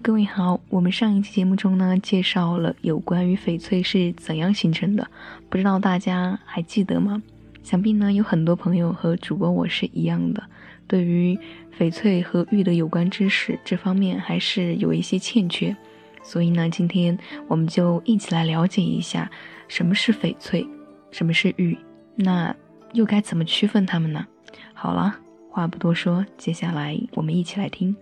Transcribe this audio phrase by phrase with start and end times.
[0.00, 0.60] 各位好。
[0.68, 5.06] 我们上一期节目中呢，介绍了有关于翡翠是怎样形成的，
[5.48, 7.22] 不知道大家还记得吗？
[7.62, 10.42] 想必呢，有很多朋友和主播我是一样的，
[10.86, 11.38] 对于
[11.78, 15.74] 翡翠和玉的有关知识这方面还是有一些欠缺。
[16.22, 17.18] 所以呢，今天
[17.48, 19.30] 我们就一起来了解一下
[19.66, 20.66] 什么是翡翠，
[21.10, 21.76] 什么是玉，
[22.14, 22.54] 那
[22.92, 24.26] 又该怎么区分它们呢？
[24.74, 25.16] 好了，
[25.50, 27.96] 话不多说，接下来我们一起来听。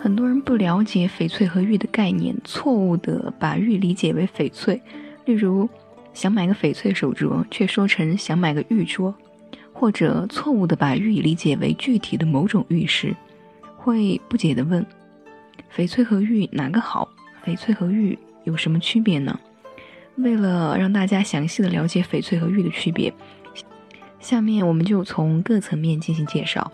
[0.00, 4.80] 很多人不了解翡翠和玉的概念，错误的把玉理解为翡翠。
[5.24, 5.68] 例如，
[6.14, 9.12] 想买个翡翠手镯，却说成想买个玉镯；
[9.72, 13.14] 或者错误的把玉理解为具体的某种玉石，
[13.76, 14.86] 会不解的问：
[15.74, 17.08] 翡翠和玉哪个好？
[17.44, 19.38] 翡翠和玉有什么区别呢？
[20.16, 23.12] 为了让大家详细的了解翡翠和玉的区别，
[24.20, 26.70] 下面我们就从各层面进行介绍。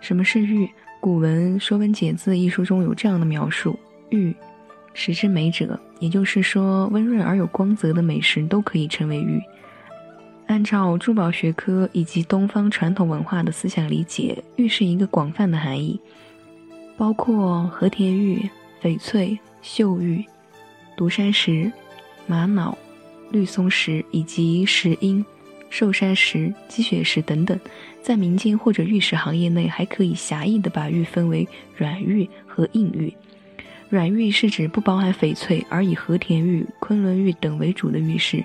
[0.00, 0.68] 什么是玉？
[1.02, 3.76] 古文《说文解字》一书中有这样的描述：
[4.10, 4.32] 玉，
[4.94, 9.42] 石之美者，也就是说，温润而有光泽的美石都可以称为玉。
[10.46, 16.00] 按照珠宝学科以及东方传统文化的思想理解，玉是一个广泛的含义，
[16.96, 18.48] 包括和田玉、
[18.80, 20.24] 翡翠、秀玉、
[20.96, 21.72] 独山石、
[22.28, 22.78] 玛瑙、
[23.32, 25.24] 绿松石以及石英。
[25.72, 27.58] 寿山石、积雪石等等，
[28.02, 33.10] 在民间或者玉石行业内，还可以狭义的把玉分为软玉和硬玉。
[33.88, 38.44] 软玉是指不包含翡翠而以和田玉、昆仑玉等为主的玉石。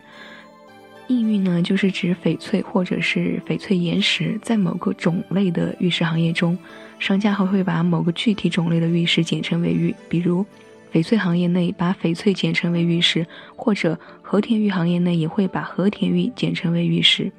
[1.10, 4.40] 硬玉呢，就是指翡翠或者是翡翠岩石。
[4.42, 6.58] 在某个种类的玉石行业中，
[6.98, 10.46] 商家还会把某个具体种类的玉石简称为玉，比如。
[10.94, 17.32] 翡翠行业内把翡翠简称为玉石，或者和田玉行业内也会把和田玉简称为玉石。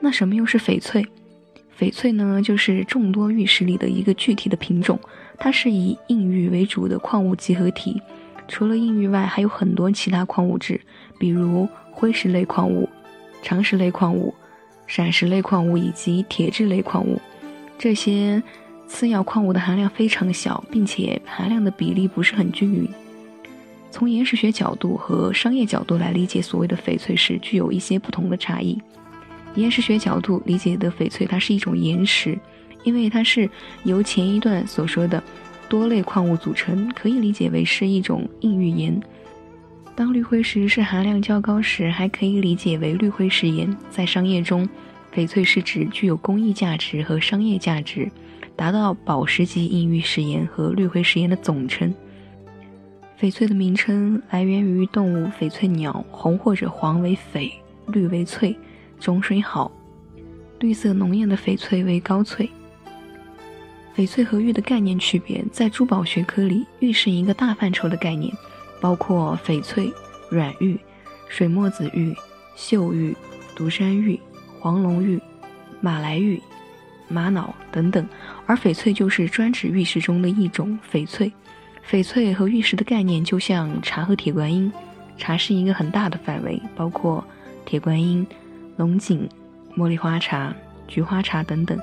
[0.00, 1.06] 那什么又是翡翠？
[1.78, 4.98] 翡翠呢，就是众多玉石里的一个具体的品种，
[5.36, 8.00] 它是以硬玉为主的矿物集合体。
[8.48, 10.80] 除了硬玉外，还有很多其他矿物质，
[11.18, 12.88] 比如灰石类矿物、
[13.42, 14.34] 长石类矿物、
[14.86, 17.20] 闪石类矿物以及铁质类矿物，
[17.78, 18.42] 这些。
[18.88, 22.88] 次要矿物的含量非常小，并且含量的比例不是很均匀。
[23.90, 28.76] 从岩石学角度和商业角度来理解所谓的翡翠时，具有一些不同的差异。
[29.54, 32.38] 岩石学角度理解的翡翠，它是一种岩石，
[32.84, 33.48] 因为它是
[33.84, 35.22] 由前一段所说的
[35.68, 39.00] 多类矿物组成，可以理解为是一种硬玉岩。
[39.94, 43.74] 当绿辉石是含量较高时，还可以理解为绿辉石岩。
[43.90, 44.68] 在商业中，
[45.14, 48.08] 翡翠是指具有工艺价值和商业价值。
[48.58, 51.94] 达到宝石级硬玉石岩和绿辉石岩的总称。
[53.20, 57.52] 翡翠的名称来源于动物翡翠鸟，红或者黄为翡，
[57.86, 58.58] 绿为翠，
[58.98, 59.70] 种水好，
[60.58, 62.50] 绿色浓艳的翡翠为高翠。
[63.96, 68.32] 翡翠和玉的概念区别，在珠宝学科里，玉是一个大范畴的概念，
[68.80, 69.92] 包括翡翠、
[70.30, 70.76] 软玉、
[71.28, 72.12] 水墨子玉、
[72.56, 73.16] 岫玉、
[73.54, 74.18] 独山玉、
[74.58, 75.20] 黄龙玉、
[75.80, 76.42] 马来玉。
[77.08, 78.06] 玛瑙等等，
[78.46, 81.32] 而翡翠就是专指玉石中的一种翡翠。
[81.90, 84.70] 翡翠和玉石的概念就像茶和铁观音，
[85.16, 87.24] 茶是一个很大的范围，包括
[87.64, 88.26] 铁观音、
[88.76, 89.26] 龙井、
[89.74, 90.54] 茉莉花茶、
[90.86, 91.78] 菊花茶等等，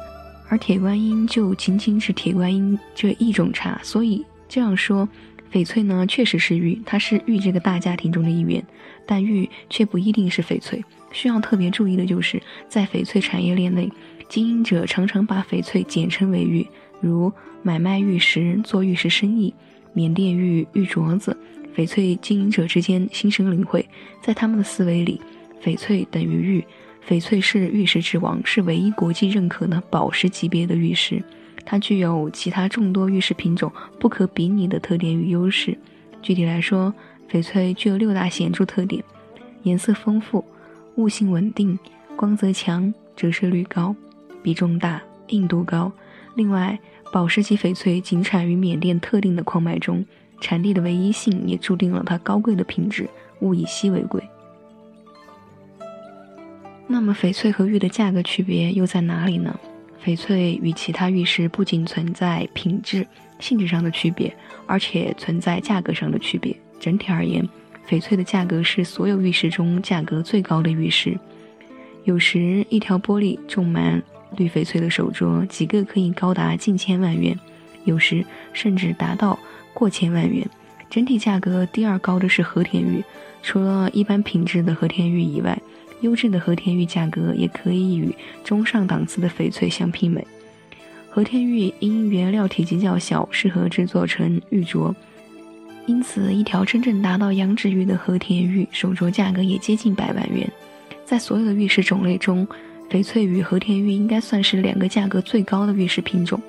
[0.48, 3.80] 而铁观音就仅仅是铁观音这一种茶。
[3.82, 5.10] 所以这样说，
[5.52, 8.64] 翡翠呢确实是玉，它是玉这个大家庭中的一员，
[9.08, 10.84] 但玉却不一定是翡翠。
[11.12, 13.92] 需要特别注意的就是，在翡翠产业链内。
[14.28, 16.68] 经营者常常把翡翠简称为玉，
[17.00, 17.32] 如
[17.62, 19.54] 买卖玉石、做玉石生意、
[19.94, 21.36] 缅甸玉、玉镯子。
[21.76, 23.86] 翡翠经营者之间心生领会，
[24.22, 25.20] 在他们的思维里，
[25.62, 26.66] 翡翠等于玉，
[27.06, 31.22] 翡翠是玉石之王，是唯一国际认可的宝石级别的玉石。
[31.66, 33.70] 它具有其他众多玉石品种
[34.00, 35.78] 不可比拟的特点与优势。
[36.22, 36.94] 具体来说，
[37.30, 39.04] 翡翠具有六大显著特点：
[39.64, 40.46] 颜色丰富、
[40.96, 41.78] 物性稳定、
[42.16, 43.94] 光泽强、折射率高。
[44.46, 45.92] 比重大，硬度高。
[46.36, 46.78] 另外，
[47.12, 50.06] 宝石级翡翠仅产于缅甸特定的矿脉中，
[50.40, 53.10] 产地的唯一性也注定了它高贵的品质，
[53.40, 54.22] 物以稀为贵。
[56.86, 59.60] 那么，翡翠和玉的价格区别又在哪里呢？
[60.06, 63.08] 翡翠与其他玉石不仅存在品质、
[63.40, 64.32] 性质上的区别，
[64.68, 66.56] 而且存在价格上的区别。
[66.80, 67.44] 整体而言，
[67.90, 71.18] 翡翠的价格是所有玉石中价格最高的玉石。
[72.04, 74.04] 有时，一条玻璃种满。
[74.38, 77.38] 绿翡翠的手镯，几个可以高达近千万元，
[77.84, 79.38] 有时甚至达到
[79.74, 80.48] 过千万元。
[80.90, 83.04] 整体价格第二高的是和田玉，
[83.42, 85.60] 除了一般品质的和田玉以外，
[86.02, 90.26] 优质的和田玉价格也可以与中上档次的翡翠相媲美。
[91.10, 94.94] 和田玉因原料体积较小，适合制作成玉镯，
[95.86, 100.50] 因此一条真正达到羊脂玉的和田玉手镯价格也接近百万元。
[101.06, 102.48] 在所有的玉石种类中，
[102.90, 106.42] 翡翠与和田玉应该算是两个价格最高的玉石品种。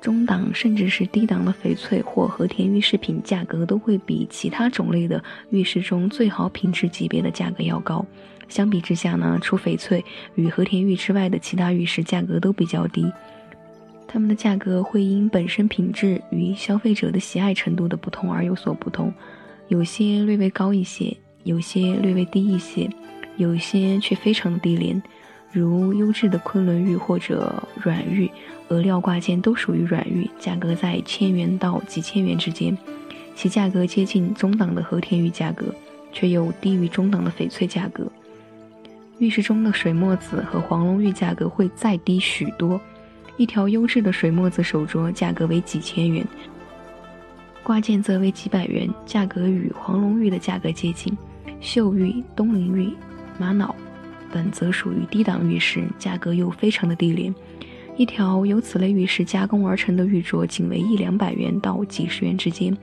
[0.00, 8.04] 中档甚至是低档的翡翠或和田玉饰品价格都会比其他种类的玉石中最好品质级别的价格要高。
[8.48, 10.02] 相比之下呢，除翡翠
[10.34, 13.12] 与和田玉之外的其他玉石价格都比较低。
[14.08, 19.12] 它们的价格会因本身品质与消费者的喜爱程度的不同而有所不同，
[19.68, 22.90] 有些略微高一些，有些略微低一些，
[23.40, 25.02] 有些却非常的低廉。
[25.50, 28.30] 如优质的昆仑玉或者软玉，
[28.68, 32.76] 俄料挂件都属于软玉，价格在千元到几千元之间，
[33.34, 35.74] 其价格接近中档的和田玉价格，
[36.12, 38.06] 却又低于中档的翡翠价格。
[39.18, 42.80] 玉石中的水墨子和黄龙玉价格会再低许多，
[43.36, 46.24] 一条优质的水墨子手镯价格为几千元，
[47.64, 51.16] 挂件则为几百元，价格与黄龙玉的价格接近。
[51.60, 52.90] 秀玉、东陵玉、
[53.40, 53.74] 玛瑙。
[54.32, 57.34] 本则属于低档玉石，价格又非常的低廉。
[57.96, 62.76] 一条由此类玉石加工而成的玉镯，仅为一两百元到几十元之间。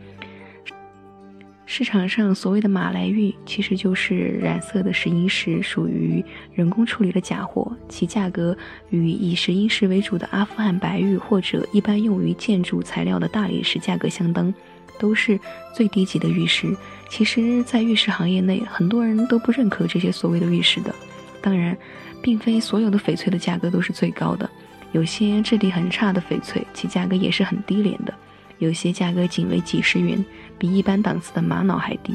[1.65, 6.24] 市场上所谓的马来玉，其实就是染色的石英石，属于
[6.54, 8.57] 人工处理的假货，其价格
[8.89, 14.54] 与以石英石为主的阿富汗白玉或者一般用于建筑材料的大理石价格相当，
[14.97, 15.39] 都是
[15.73, 16.75] 最低级的玉石。
[17.09, 20.94] 其实，在玉石行业内，很多人都不认可这些所谓的玉石的。
[21.41, 21.77] 当然，
[22.21, 24.49] 并非所有的翡翠的价格都是最高的，
[24.91, 28.13] 有些质地很差的翡翠，其价格也是很低廉的，
[28.57, 30.23] 有些价格仅为几十元，
[30.57, 32.13] 比一般档次的玛瑙还低。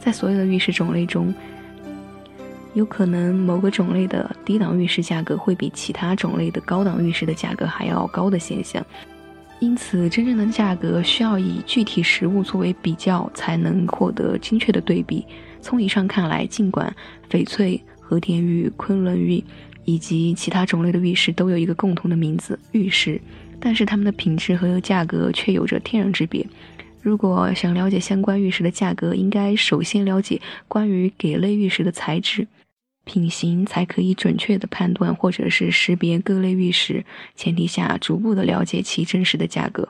[0.00, 1.32] 在所有的玉石种类中，
[2.72, 8.84] 有可能某个种类的低档玉石价格会比其他种类的高档玉石的价格还要高的现象。
[9.64, 15.24] 因此，真正的价格需要以具体实物作为比较，才能获得精确的对比。
[15.62, 16.94] 从以上看来，尽管
[17.30, 17.82] 翡翠。
[18.06, 19.42] 和田玉、昆仑玉
[19.86, 23.18] 以及其他种类的玉石都有一个共同的名字——玉石，
[23.58, 26.46] 但是它们的品质和价格却有着天壤之别。
[27.00, 30.38] 如果想了解相关玉石的价格，应该首先了解
[30.68, 32.46] 关于给类玉石的材质、
[33.04, 37.04] 品行，才可以准确的判断或者是识别各类玉石。
[37.34, 39.88] 前提下，逐步的了解其真实的价格。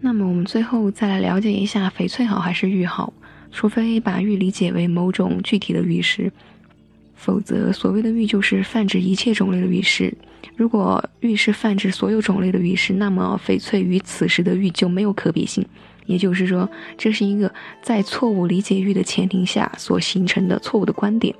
[0.00, 3.12] 那么，我们最后再来了解一下翡翠好还是玉好。
[3.52, 6.32] 除非把玉理解为某种具体的玉石，
[7.16, 10.16] 否则所谓的玉就是泛指一切种类的玉石。
[10.54, 15.66] 如果玉是泛指所有种类的玉石，那么翡翠与此时的玉就没有可比性。
[16.10, 16.68] 也就是说，
[16.98, 21.32] 这是一个在错误理解玉的前提下所形成的错误的观点。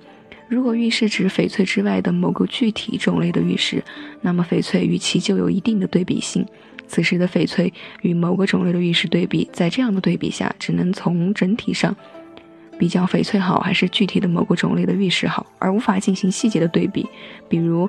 [0.46, 3.82] 如果玉是指翡翠之外的某个具体种类的玉石，
[4.20, 6.46] 那么翡翠与其就有一定的对比性。
[6.86, 7.72] 此时的翡翠
[8.02, 11.94] 与某个种类的玉石对比，在这样的对比下，只能从整体上
[12.78, 17.06] 比较翡翠好还是具体的某个种类的玉石好，而无法进行细节的对比。
[17.48, 17.88] 比如，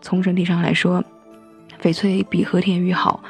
[0.00, 1.02] 从整体上来说，
[1.82, 3.22] 翡翠比和田玉好，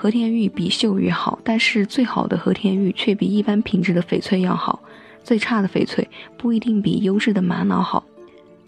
[0.00, 4.80] 和田玉比岫玉好，但是最好的和田玉却比一般品质的翡翠要好，
[5.24, 8.04] 最差的翡翠不一定比优质的玛瑙好。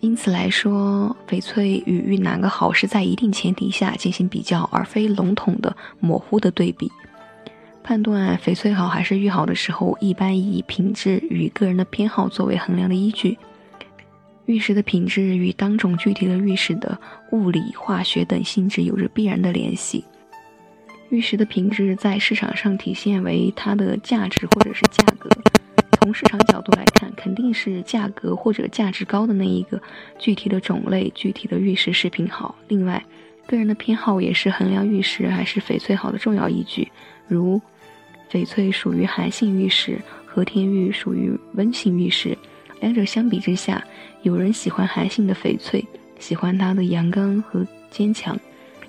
[0.00, 6.90] 因此来说，翡翠与玉哪个好，是在一定前提下进行比较，而非笼统的、模糊的对比。
[7.84, 13.38] 判断翡翠好还是玉好的时候，一般以品质与个人的偏好作为衡量的依据。
[14.46, 16.98] 玉石的品质与当种具体的玉石的
[17.30, 20.04] 物理、化学等性质有着必然的联系。
[21.10, 25.28] 玉石的品质在市场上体现为它的价值或者是价格。
[26.00, 29.80] 从市场角度来看，肯定是价格或者价值高的那一个
[30.18, 32.54] 具体的种类、具体的玉石饰品好。
[32.68, 33.04] 另外，
[33.46, 36.88] 个人的偏好也是衡量玉石还是翡翠好的重要依据。
[37.26, 37.60] 如，
[38.30, 42.38] 翡翠属于寒性玉石，和田玉属于温性玉石。
[42.80, 43.84] 两者相比之下，
[44.22, 45.84] 有人喜欢寒性的翡翠，
[46.20, 48.36] 喜欢它的阳刚和坚强；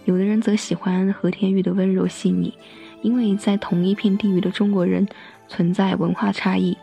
[0.06, 2.54] 有的人则喜欢和田玉的温柔细腻。
[3.02, 5.08] 因为在同一片地域的中国人
[5.48, 6.78] 存在文化差异。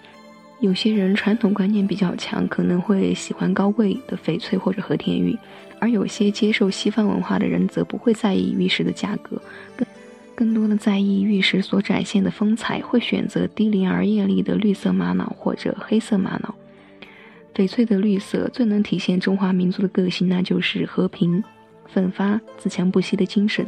[0.59, 5.39] 有些人传统观念比较强，可能会喜欢高贵的翡翠或者和田玉，
[5.79, 9.41] 而有些接受西方文化的人则不会在意玉石的价格，
[9.77, 9.87] 更
[10.35, 16.53] 更多的在意玉石所展现的风采，会选择低廉而艳丽的绿色玛瑙或者黑色玛瑙。
[17.55, 21.43] 翡翠的绿色最能体现中华民族的个性，那就是和平、
[21.93, 23.67] 奋发、自强不息的精神。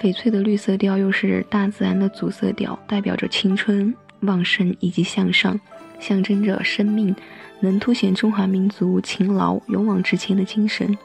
[0.00, 5.58] 翡翠的绿色调又是大自然的主色调，代表着青春、旺盛以及向上，
[5.98, 7.14] 象征着生命，
[7.60, 10.96] 能凸显中华民族勤劳、勇往直前的精神。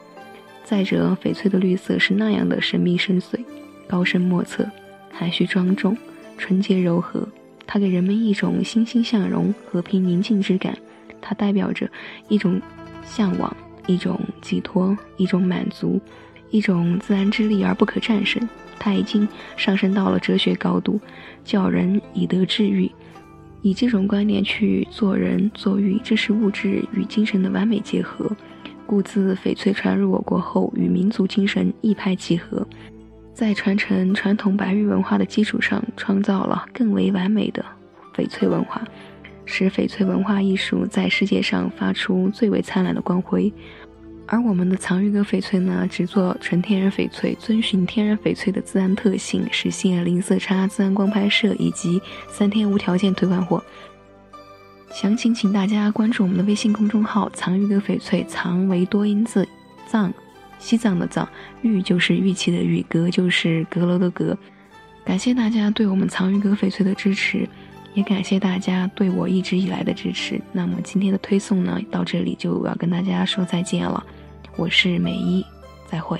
[0.62, 3.42] 再者，翡翠的绿色是那样的神秘深邃、
[3.88, 4.68] 高深莫测、
[5.10, 5.96] 含蓄庄重、
[6.36, 7.26] 纯洁柔和，
[7.66, 10.76] 它给人们一种欣欣向荣、和平宁静之感。
[11.20, 11.88] 它代表着
[12.28, 12.60] 一种
[13.04, 16.00] 向往、一种寄托、一种满足、
[16.50, 18.46] 一种自然之力而不可战胜。
[18.78, 21.00] 它已经上升到了哲学高度，
[21.44, 22.90] 教人以德治愈，
[23.60, 28.30] 以这种观念去做人做玉，这是物质与精神的完美结合。
[28.84, 32.66] 故自翡翠传入我国后，与民族精神一拍即合，
[33.32, 37.64] 在传承传统白玉文化的基础上，创造了更为完美的
[38.14, 38.82] 翡翠文化。
[39.44, 43.52] 使翡翠文化艺术在世界上发出最为灿烂的光辉，
[44.26, 53.62] 而我们的藏玉阁翡翠呢，只做纯天然翡翠，遵循天然翡翠的自然特性，实现零色差、自然光拍摄以及三天无条件退换货。
[54.92, 59.48] 详情请大家关注我们的微信公众号“藏玉阁翡翠”，藏为多音字，
[59.86, 60.12] 藏，
[60.58, 61.26] 西藏的藏，
[61.62, 64.36] 玉就是玉器的玉，阁就是阁楼的阁。
[65.04, 67.48] 感谢大家对我们藏玉阁翡翠的支持。
[67.94, 70.40] 也感谢大家对我一直以来的支持。
[70.52, 74.04] 那么今天的推送呢，到这里就要跟大家说再见了。
[74.56, 75.44] 我是美一，
[75.86, 76.18] 再会。